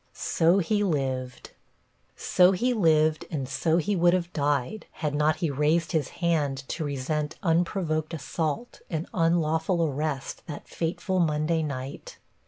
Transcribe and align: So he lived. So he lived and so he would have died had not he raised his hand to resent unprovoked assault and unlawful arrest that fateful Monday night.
So 0.15 0.57
he 0.57 0.83
lived. 0.83 1.51
So 2.15 2.53
he 2.53 2.73
lived 2.73 3.25
and 3.29 3.47
so 3.47 3.77
he 3.77 3.95
would 3.95 4.13
have 4.13 4.33
died 4.33 4.87
had 4.93 5.13
not 5.13 5.35
he 5.35 5.51
raised 5.51 5.91
his 5.91 6.09
hand 6.25 6.67
to 6.69 6.83
resent 6.83 7.35
unprovoked 7.43 8.15
assault 8.15 8.81
and 8.89 9.05
unlawful 9.13 9.85
arrest 9.85 10.41
that 10.47 10.67
fateful 10.67 11.19
Monday 11.19 11.61
night. 11.61 12.17